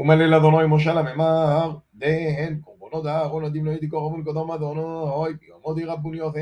[0.00, 6.40] ומליל אדוני משה לממר, דהן קורבנו דאהרון עדים לא ידי קורבן קודם אדוני, ביומודי רבוניותה,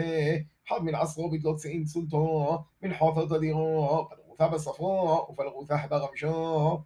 [0.68, 6.82] חד מן עשרו בתלות שאין צולתו, מן חוטות אדירו, פלרותה בספרו, ופלרותה ברמשו,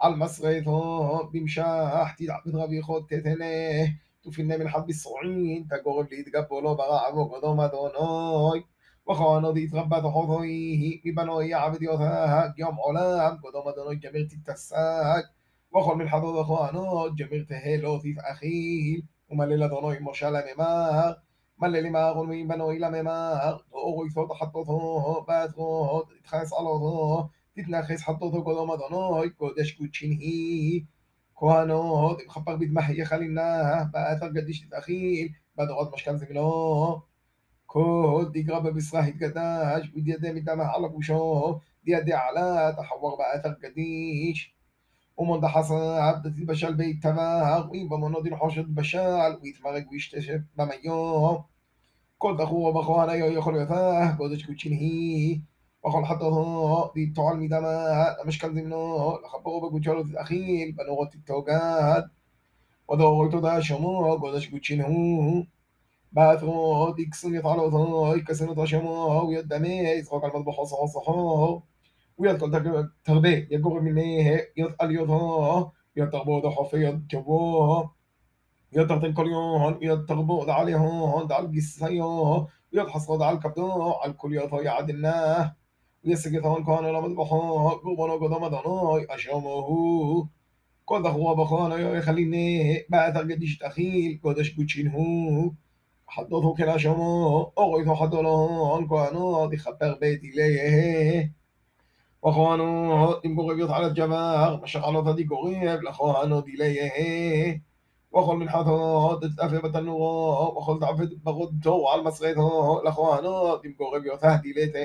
[0.00, 3.44] על מסרתו, במשך, תדעבד חוד תתנה,
[4.20, 8.60] תופינה מנחת בשרועין, תגורב להתגבו לו ברעבו קודם אדוני.
[9.10, 14.20] וכהנו דהתרבה תחותוי, מבנוי יעבד יותה, יום עולם, קודם אדוני גמר
[15.74, 21.22] وخل من حضرة اخوانات جميع تهلو في اخيل وملل اذنوي مشال ممار.
[21.58, 28.70] ملل ما غلمي بنوي لممار دوري صوت حطوثو باثوت تخاس على ذو تتنخس حطوثو كلهم
[28.70, 30.84] اذنوي كودش كوتشين هي.
[31.34, 37.02] كوانوت خبر بدمحي خليناه باثر قديش تتأخيل بدرات مشكل زملوه
[37.66, 39.94] كود يقرا بمصراح يتقداش.
[39.94, 44.54] ويدي يدي مدامه على بوشوه دي يدي على تحور باثر قديش.
[45.16, 51.44] ومن حصى عبدة البشال بيت تماهر ومن دين حوشة بشال ويتمرق ويشتشف بميوم
[52.18, 55.40] كل دخوة بخوانا يخل يثاه قدش كوتشينهي
[55.84, 62.04] وخل حطه دي تعال مدما مشكل زمنو لخبرو بقوتشالو الأخيل بنوغة التوقات.
[62.88, 65.44] ودورو تدا شمو قدش كوتشينهو
[66.12, 71.62] باثرو ديكسن يطالو يكسن تشمو ويدمي يزغق المطبخ وصحصحو
[72.22, 72.50] ويدخل
[73.04, 77.90] تربي يقر منه يسأل يظهر يتربو حفي يجبوه
[78.72, 85.56] يترتن كل يوم يتربو عليهم دع القسيو يتحصد على الكبدو على الكل يطو يعدناه
[86.04, 90.28] ويسقطون كان لمذبحو قربانو قدام دانوي أشاموه
[90.84, 95.52] كل هو بخانا يخليني بعد قديش تخيل قدش قدشينهو
[96.06, 101.32] حدوثو كلا شمو أغيثو حدولون كانوا دي خبر بيتي ليه
[102.25, 106.91] וכהנו עם גורביות על הג'מר, משחלות עדי גורב, לכהנו דיליה.
[108.09, 114.79] וכל מנחתו תתאפה בתנורו, וכל תעפה ברודתו על מסרתו, לכהנו עם גורביות הדילתה.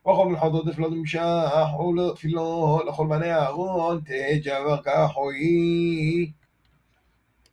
[0.00, 6.32] וכל מנחתו תפלו דמשך, ולתפילו לכל בני אהרון, תג'בר כחוי.